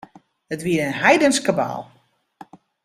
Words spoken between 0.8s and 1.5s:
in heidensk